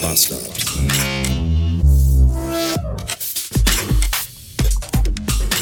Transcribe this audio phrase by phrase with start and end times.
[0.00, 0.40] Bastard.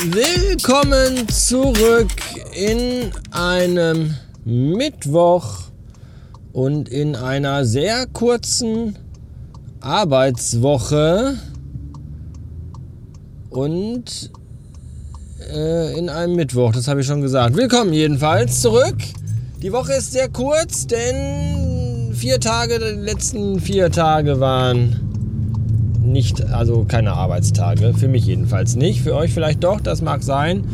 [0.05, 2.09] Willkommen zurück
[2.55, 5.63] in einem Mittwoch
[6.53, 8.97] und in einer sehr kurzen
[9.81, 11.39] Arbeitswoche
[13.51, 14.31] und
[15.53, 17.57] äh, in einem Mittwoch, das habe ich schon gesagt.
[17.57, 18.97] Willkommen jedenfalls zurück.
[19.63, 21.68] Die Woche ist sehr kurz, denn
[22.19, 24.97] vier Tage, die letzten vier Tage waren
[26.03, 27.95] nicht, also keine Arbeitstage.
[27.95, 29.03] Für mich jedenfalls nicht.
[29.03, 30.65] Für euch vielleicht doch, das mag sein.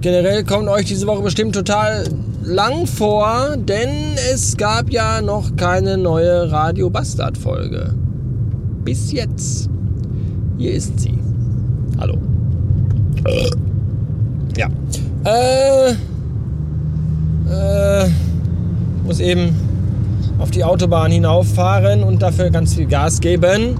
[0.00, 2.04] Generell kommt euch diese Woche bestimmt total
[2.44, 3.90] lang vor, denn
[4.32, 7.94] es gab ja noch keine neue Radio Bastard Folge.
[8.84, 9.68] Bis jetzt.
[10.58, 11.18] Hier ist sie.
[11.98, 12.16] Hallo.
[14.56, 14.68] Ja.
[15.24, 15.90] Äh.
[17.50, 18.08] Äh.
[19.04, 19.71] Muss eben
[20.38, 23.76] auf die Autobahn hinauffahren und dafür ganz viel Gas geben,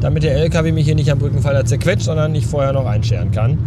[0.00, 3.58] damit der LKW mich hier nicht am Brückenpfeiler zerquetscht, sondern ich vorher noch einscheren kann.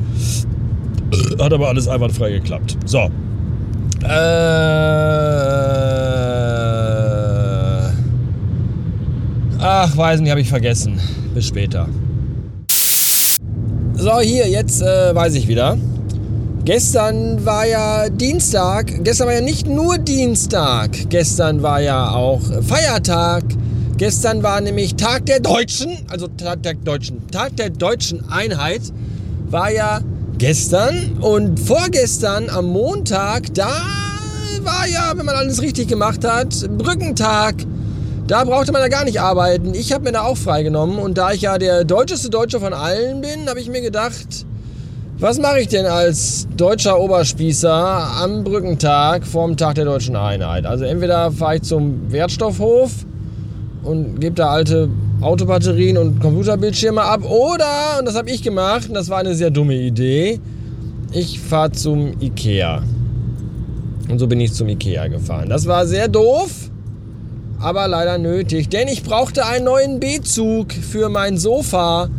[1.39, 2.77] Hat aber alles einwandfrei geklappt.
[2.85, 3.09] So.
[4.03, 4.11] Äh.
[9.63, 10.99] Ach, weiß nicht, habe ich vergessen.
[11.33, 11.87] Bis später.
[13.93, 15.77] So, hier, jetzt äh, weiß ich wieder.
[16.63, 19.03] Gestern war ja Dienstag.
[19.03, 20.91] Gestern war ja nicht nur Dienstag.
[21.09, 23.43] Gestern war ja auch Feiertag.
[23.97, 28.81] Gestern war nämlich Tag der Deutschen, also Tag der Deutschen, Tag der Deutschen Einheit
[29.49, 30.01] war ja
[30.37, 33.81] gestern und vorgestern am Montag, da
[34.61, 37.55] war ja, wenn man alles richtig gemacht hat, Brückentag.
[38.27, 39.73] Da brauchte man ja gar nicht arbeiten.
[39.73, 43.21] Ich habe mir da auch freigenommen und da ich ja der deutscheste Deutsche von allen
[43.21, 44.45] bin, habe ich mir gedacht,
[45.21, 50.65] was mache ich denn als deutscher Oberspießer am Brückentag vorm Tag der deutschen Einheit?
[50.65, 52.91] Also entweder fahre ich zum Wertstoffhof
[53.83, 54.89] und gebe da alte
[55.21, 59.51] Autobatterien und Computerbildschirme ab oder, und das habe ich gemacht, und das war eine sehr
[59.51, 60.39] dumme Idee,
[61.11, 62.81] ich fahre zum Ikea.
[64.09, 65.49] Und so bin ich zum Ikea gefahren.
[65.49, 66.49] Das war sehr doof,
[67.59, 72.09] aber leider nötig, denn ich brauchte einen neuen B-Zug für mein Sofa.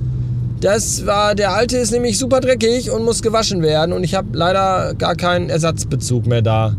[0.62, 4.28] Das war, der alte ist nämlich super dreckig und muss gewaschen werden und ich habe
[4.32, 6.76] leider gar keinen Ersatzbezug mehr da.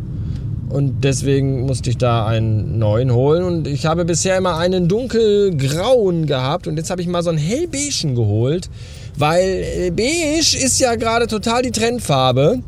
[0.70, 3.44] Und deswegen musste ich da einen neuen holen.
[3.44, 6.66] Und ich habe bisher immer einen dunkelgrauen gehabt.
[6.66, 8.72] Und jetzt habe ich mal so einen hellbeigen geholt.
[9.16, 12.60] Weil äh, beige ist ja gerade total die Trendfarbe.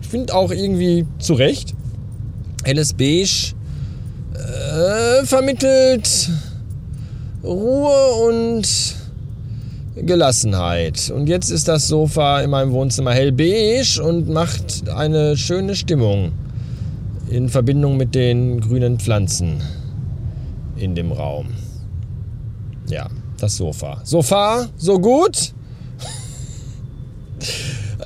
[0.00, 1.74] Ich finde auch irgendwie zu Recht.
[2.64, 3.52] Helles Beige
[4.32, 6.30] äh, vermittelt
[7.44, 8.97] Ruhe und
[10.02, 11.10] Gelassenheit.
[11.14, 16.32] Und jetzt ist das Sofa in meinem Wohnzimmer hellbeige und macht eine schöne Stimmung
[17.28, 19.60] in Verbindung mit den grünen Pflanzen
[20.76, 21.48] in dem Raum.
[22.88, 23.08] Ja,
[23.38, 24.00] das Sofa.
[24.04, 25.52] Sofa, so gut.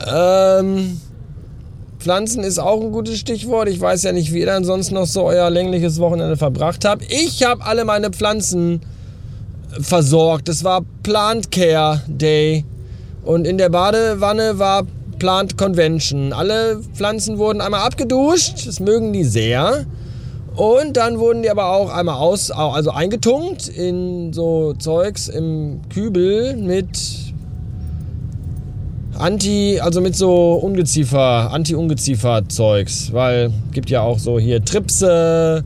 [0.06, 1.00] ähm,
[1.98, 3.68] Pflanzen ist auch ein gutes Stichwort.
[3.68, 7.04] Ich weiß ja nicht, wie ihr dann sonst noch so euer längliches Wochenende verbracht habt.
[7.08, 8.80] Ich habe alle meine Pflanzen
[9.80, 10.48] versorgt.
[10.48, 12.64] Es war Plant Care Day.
[13.24, 14.84] Und in der Badewanne war
[15.18, 16.32] Plant Convention.
[16.32, 19.86] Alle Pflanzen wurden einmal abgeduscht, das mögen die sehr.
[20.56, 26.56] Und dann wurden die aber auch einmal aus, also eingetunkt in so Zeugs im Kübel
[26.56, 26.88] mit
[29.16, 35.64] Anti, also mit so Ungeziefer, Anti-Ungeziefer-Zeugs, weil gibt ja auch so hier Tripse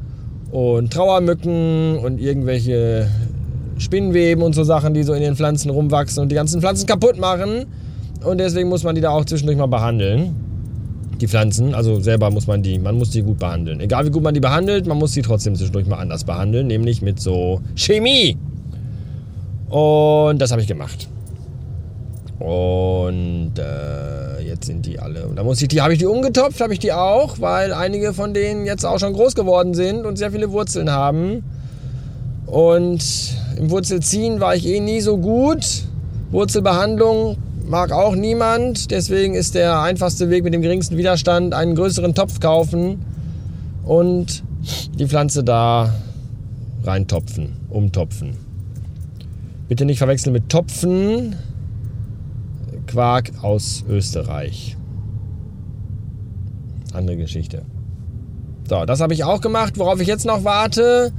[0.50, 3.08] und Trauermücken und irgendwelche
[3.78, 7.18] Spinnweben und so Sachen, die so in den Pflanzen rumwachsen und die ganzen Pflanzen kaputt
[7.18, 7.66] machen.
[8.24, 10.34] Und deswegen muss man die da auch zwischendurch mal behandeln.
[11.20, 13.80] Die Pflanzen, also selber muss man die, man muss die gut behandeln.
[13.80, 17.00] Egal wie gut man die behandelt, man muss sie trotzdem zwischendurch mal anders behandeln, nämlich
[17.00, 18.36] mit so Chemie.
[19.68, 21.08] Und das habe ich gemacht.
[22.38, 25.26] Und äh, jetzt sind die alle.
[25.26, 28.12] Und da muss ich die, habe ich die umgetopft, habe ich die auch, weil einige
[28.12, 31.44] von denen jetzt auch schon groß geworden sind und sehr viele Wurzeln haben.
[32.46, 35.84] Und im Wurzelziehen war ich eh nie so gut.
[36.30, 37.36] Wurzelbehandlung
[37.68, 38.90] mag auch niemand.
[38.90, 43.04] Deswegen ist der einfachste Weg mit dem geringsten Widerstand einen größeren Topf kaufen
[43.84, 44.44] und
[44.98, 45.92] die Pflanze da
[46.84, 48.36] reintopfen, umtopfen.
[49.68, 51.36] Bitte nicht verwechseln mit Topfen.
[52.86, 54.76] Quark aus Österreich.
[56.92, 57.62] Andere Geschichte.
[58.68, 59.78] So, das habe ich auch gemacht.
[59.78, 61.12] Worauf ich jetzt noch warte,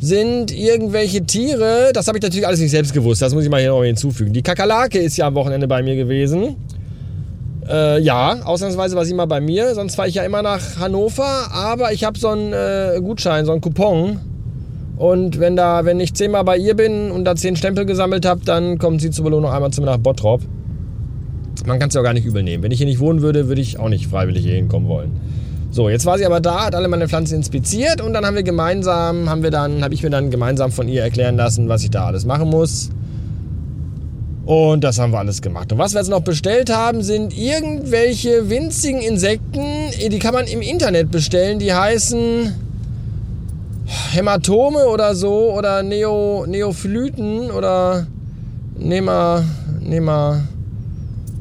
[0.00, 1.90] sind irgendwelche Tiere.
[1.92, 3.22] Das habe ich natürlich alles nicht selbst gewusst.
[3.22, 4.32] Das muss ich mal hier noch hinzufügen.
[4.32, 6.56] Die Kakerlake ist ja am Wochenende bei mir gewesen.
[7.68, 9.74] Äh, ja, ausnahmsweise war sie mal bei mir.
[9.74, 11.52] Sonst fahre ich ja immer nach Hannover.
[11.52, 14.20] Aber ich habe so einen äh, Gutschein, so einen Coupon.
[14.96, 18.40] Und wenn, da, wenn ich zehnmal bei ihr bin und da zehn Stempel gesammelt habe,
[18.44, 20.42] dann kommt sie zur Belohnung einmal zu mir nach Bottrop.
[21.66, 22.62] Man kann es ja auch gar nicht übel nehmen.
[22.62, 25.12] Wenn ich hier nicht wohnen würde, würde ich auch nicht freiwillig hier hinkommen wollen.
[25.70, 28.42] So, jetzt war sie aber da, hat alle meine Pflanzen inspiziert und dann haben wir
[28.42, 31.90] gemeinsam, haben wir dann, habe ich mir dann gemeinsam von ihr erklären lassen, was ich
[31.90, 32.90] da alles machen muss.
[34.46, 35.70] Und das haben wir alles gemacht.
[35.72, 39.62] Und was wir jetzt noch bestellt haben, sind irgendwelche winzigen Insekten,
[40.10, 42.54] die kann man im Internet bestellen, die heißen
[44.12, 48.06] Hämatome oder so oder Neo, Neophylyten oder
[48.78, 49.44] Nema,
[49.80, 50.40] Nema,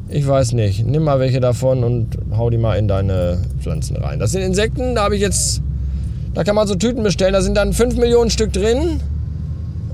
[0.10, 0.86] ich weiß nicht.
[0.86, 4.20] Nimm mal welche davon und hau die mal in deine Pflanzen rein.
[4.20, 5.62] Das sind Insekten, da habe ich jetzt,
[6.34, 9.00] da kann man so Tüten bestellen, da sind dann 5 Millionen Stück drin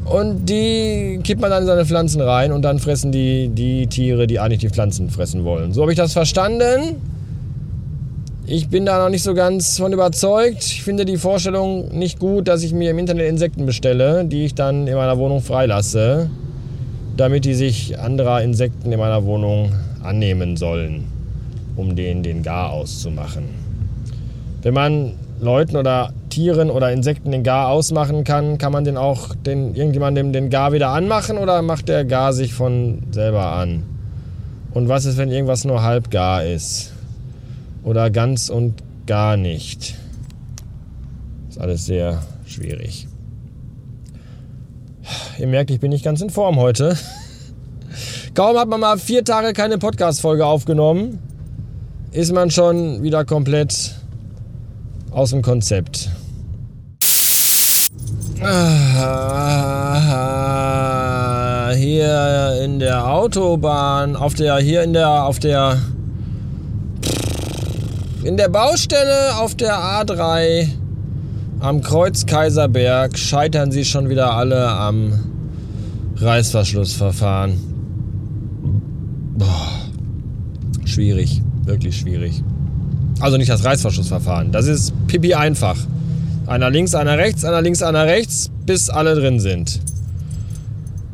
[0.05, 4.27] und die kippt man dann in seine Pflanzen rein und dann fressen die die Tiere,
[4.27, 5.73] die eigentlich die Pflanzen fressen wollen.
[5.73, 6.97] So habe ich das verstanden.
[8.45, 10.63] Ich bin da noch nicht so ganz von überzeugt.
[10.65, 14.53] Ich finde die Vorstellung nicht gut, dass ich mir im Internet Insekten bestelle, die ich
[14.53, 16.29] dann in meiner Wohnung freilasse,
[17.15, 19.71] damit die sich anderer Insekten in meiner Wohnung
[20.03, 21.05] annehmen sollen,
[21.75, 23.45] um denen den Gar auszumachen.
[24.61, 29.35] Wenn man Leuten oder Tieren oder Insekten den Gar ausmachen kann, kann man den auch
[29.35, 33.83] den, irgendjemandem den Gar wieder anmachen oder macht der Gar sich von selber an?
[34.73, 36.93] Und was ist, wenn irgendwas nur halb gar ist?
[37.83, 39.95] oder ganz und gar nicht.
[41.49, 43.07] Ist alles sehr schwierig.
[45.37, 46.97] Ihr merkt, ich bin nicht ganz in Form heute.
[48.33, 51.19] Kaum hat man mal vier Tage keine Podcast-Folge aufgenommen,
[52.13, 53.95] ist man schon wieder komplett
[55.11, 56.09] aus dem Konzept.
[61.75, 65.77] Hier in der Autobahn, auf der, hier in der, auf der
[68.23, 70.69] in der Baustelle auf der A3
[71.59, 75.13] am Kreuz Kaiserberg scheitern sie schon wieder alle am
[76.17, 77.59] Reißverschlussverfahren.
[79.37, 79.69] Boah.
[80.85, 82.43] Schwierig, wirklich schwierig.
[83.19, 85.77] Also nicht das Reißverschlussverfahren, das ist pipi einfach.
[86.45, 89.79] Einer links, einer rechts, einer links, einer rechts, bis alle drin sind.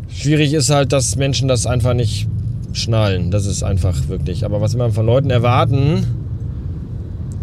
[0.10, 2.28] Schwierig ist halt, dass Menschen das einfach nicht
[2.74, 3.32] schnallen.
[3.32, 4.44] Das ist einfach wirklich.
[4.44, 6.06] Aber was man von Leuten erwarten,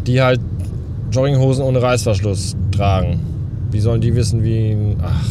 [0.06, 0.40] die halt
[1.10, 3.20] Jogginghosen ohne Reißverschluss tragen.
[3.70, 4.76] Wie sollen die wissen, wie.
[5.02, 5.24] Ach.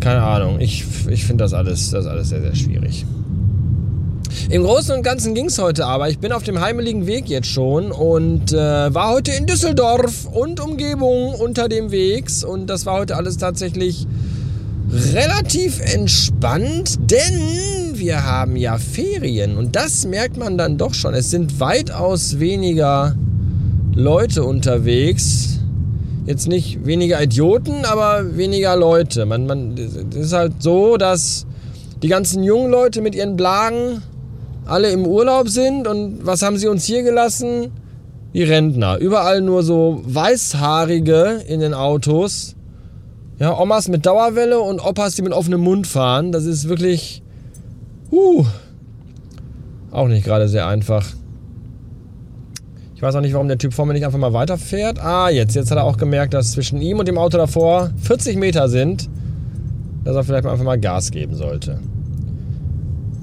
[0.00, 0.60] Keine Ahnung.
[0.60, 3.04] Ich, ich finde das alles, das alles sehr, sehr schwierig.
[4.50, 6.08] Im Großen und Ganzen ging es heute aber.
[6.08, 10.58] Ich bin auf dem heimeligen Weg jetzt schon und äh, war heute in Düsseldorf und
[10.58, 12.44] Umgebung unter dem Wegs.
[12.44, 14.06] Und das war heute alles tatsächlich
[15.12, 21.12] relativ entspannt, denn wir haben ja Ferien und das merkt man dann doch schon.
[21.12, 23.14] Es sind weitaus weniger
[23.94, 25.58] Leute unterwegs.
[26.24, 29.26] Jetzt nicht weniger Idioten, aber weniger Leute.
[29.26, 31.44] Man, man, es ist halt so, dass
[32.02, 34.02] die ganzen jungen Leute mit ihren Blagen
[34.68, 37.72] alle im Urlaub sind und was haben sie uns hier gelassen?
[38.34, 38.98] Die Rentner.
[38.98, 42.54] Überall nur so weißhaarige in den Autos
[43.38, 46.32] ja, Omas mit Dauerwelle und Opas, die mit offenem Mund fahren.
[46.32, 47.22] Das ist wirklich.
[48.10, 48.44] Uh,
[49.92, 51.06] auch nicht gerade sehr einfach.
[52.96, 54.98] Ich weiß auch nicht, warum der Typ vor mir nicht einfach mal weiterfährt.
[54.98, 55.54] Ah, jetzt.
[55.54, 59.08] Jetzt hat er auch gemerkt, dass zwischen ihm und dem Auto davor 40 Meter sind.
[60.02, 61.78] Dass er vielleicht mal einfach mal Gas geben sollte.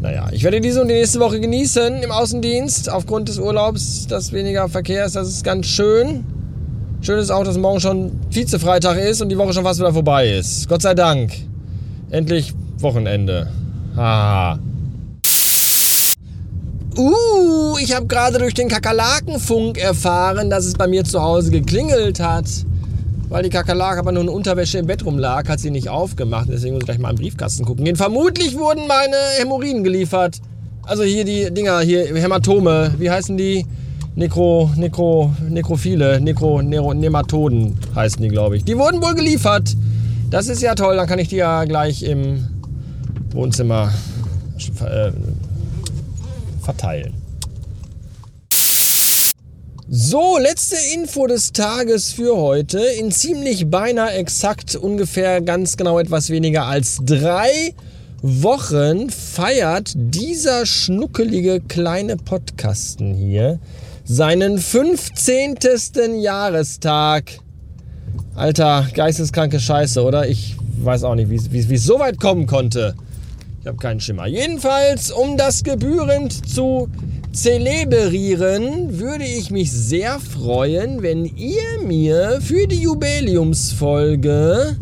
[0.01, 2.89] Naja, ich werde diese und die nächste Woche genießen im Außendienst.
[2.89, 5.15] Aufgrund des Urlaubs, dass weniger Verkehr ist.
[5.15, 6.25] Das ist ganz schön.
[7.01, 10.29] Schön ist auch, dass morgen schon Vize-Freitag ist und die Woche schon fast wieder vorbei
[10.29, 10.67] ist.
[10.67, 11.33] Gott sei Dank.
[12.09, 13.47] Endlich Wochenende.
[13.95, 14.59] Haha.
[16.97, 22.19] Uh, ich habe gerade durch den Kakerlakenfunk erfahren, dass es bei mir zu Hause geklingelt
[22.19, 22.45] hat.
[23.29, 26.47] Weil die Kakerlake aber nur in Unterwäsche im Bett rumlag, hat sie nicht aufgemacht.
[26.49, 27.95] Deswegen muss ich gleich mal im Briefkasten gucken gehen.
[27.95, 30.39] Vermutlich wurden meine Hämorrhoiden geliefert.
[30.83, 32.93] Also hier die Dinger, hier Hämatome.
[32.97, 33.65] Wie heißen die?
[34.17, 38.63] Nekro, Nekro, Nekrophile, Nekro, Nero, Nematoden heißen die, glaube ich.
[38.63, 39.75] Die wurden wohl geliefert.
[40.29, 42.47] Das ist ja toll, dann kann ich die ja gleich im
[43.31, 43.91] Wohnzimmer
[44.79, 45.11] äh,
[46.61, 47.13] verteilen.
[49.87, 52.79] So, letzte Info des Tages für heute.
[52.79, 57.75] In ziemlich beinahe exakt ungefähr ganz genau etwas weniger als drei
[58.23, 63.59] Wochen feiert dieser schnuckelige kleine Podcasten hier
[64.05, 65.57] seinen 15.
[66.19, 67.37] Jahrestag.
[68.33, 70.27] Alter, geisteskranke Scheiße, oder?
[70.27, 72.95] Ich weiß auch nicht, wie es so weit kommen konnte.
[73.61, 74.25] Ich habe keinen Schimmer.
[74.25, 76.89] Jedenfalls, um das gebührend zu
[77.35, 84.77] zelebrieren, würde ich mich sehr freuen, wenn ihr mir für die Jubiläumsfolge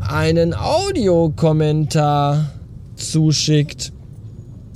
[0.00, 2.50] einen Audiokommentar
[2.96, 3.92] zuschickt.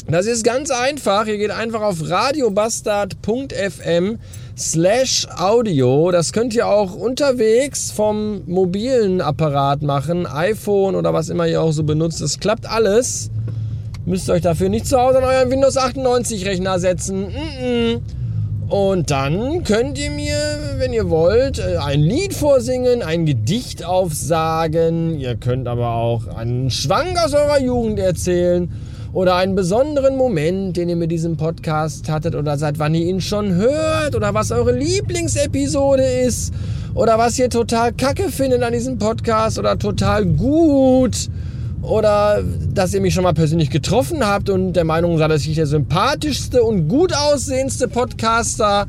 [0.06, 1.26] Das ist ganz einfach.
[1.26, 4.18] Ihr geht einfach auf radiobastard.fm
[4.56, 6.10] slash Audio.
[6.10, 11.72] Das könnt ihr auch unterwegs vom mobilen Apparat machen, iPhone oder was immer ihr auch
[11.72, 12.20] so benutzt.
[12.20, 13.30] Das klappt alles.
[14.08, 17.28] Müsst euch dafür nicht zu Hause an euren Windows 98 Rechner setzen.
[18.70, 20.34] Und dann könnt ihr mir,
[20.78, 25.20] wenn ihr wollt, äh, ein Lied vorsingen, ein Gedicht aufsagen.
[25.20, 28.70] Ihr könnt aber auch einen Schwank aus eurer Jugend erzählen
[29.12, 33.20] oder einen besonderen Moment, den ihr mit diesem Podcast hattet oder seit wann ihr ihn
[33.20, 36.54] schon hört oder was eure Lieblingsepisode ist
[36.94, 41.28] oder was ihr total kacke findet an diesem Podcast oder total gut
[41.82, 42.42] oder
[42.74, 45.66] dass ihr mich schon mal persönlich getroffen habt und der Meinung seid, dass ich der
[45.66, 48.86] sympathischste und gut aussehendste Podcaster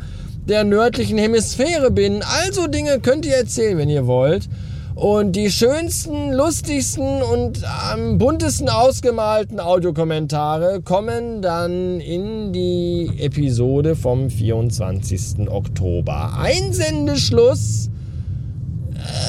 [0.47, 2.23] der nördlichen Hemisphäre bin.
[2.23, 4.49] Also Dinge könnt ihr erzählen, wenn ihr wollt.
[4.95, 14.29] Und die schönsten, lustigsten und am buntesten ausgemalten Audiokommentare kommen dann in die Episode vom
[14.29, 15.47] 24.
[15.49, 16.33] Oktober.
[16.37, 17.89] Einsendeschluss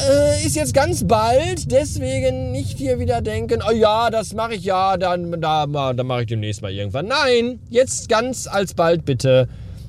[0.09, 4.65] äh, ist jetzt ganz bald, deswegen nicht hier wieder denken, oh ja, das mache ich
[4.65, 7.07] ja, dann, da, dann mache ich demnächst mal irgendwann.
[7.07, 9.49] Nein, jetzt ganz alsbald bitte.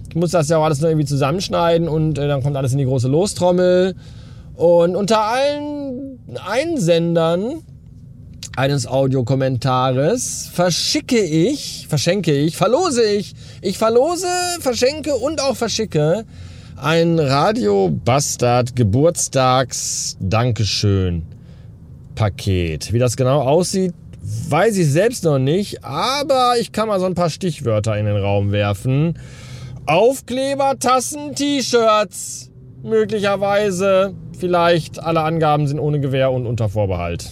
[0.10, 2.77] Ich muss das ja auch alles noch irgendwie zusammenschneiden und äh, dann kommt alles in
[2.77, 3.95] die große Lostrommel.
[4.55, 7.63] Und unter allen Einsendern
[8.55, 14.27] eines Audiokommentares verschicke ich, verschenke ich, verlose ich, ich verlose,
[14.60, 16.25] verschenke und auch verschicke
[16.81, 21.21] ein Radio Bastard Geburtstags Dankeschön
[22.15, 22.91] Paket.
[22.91, 23.93] Wie das genau aussieht,
[24.50, 28.17] weiß ich selbst noch nicht, aber ich kann mal so ein paar Stichwörter in den
[28.17, 29.19] Raum werfen.
[29.85, 32.50] Aufkleber, Tassen, T-Shirts,
[32.81, 34.97] möglicherweise vielleicht.
[35.03, 37.29] Alle Angaben sind ohne Gewähr und unter Vorbehalt.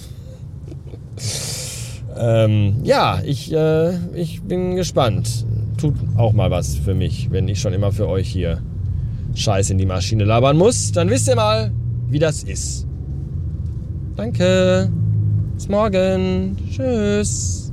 [2.15, 5.43] ähm, ja, ich, äh, ich bin gespannt.
[5.77, 8.61] Tut auch mal was für mich, wenn ich schon immer für euch hier
[9.39, 10.91] Scheiß in die Maschine labern muss.
[10.91, 11.71] Dann wisst ihr mal,
[12.09, 12.85] wie das ist.
[14.15, 14.91] Danke.
[15.55, 16.57] Bis morgen.
[16.69, 17.68] Tschüss.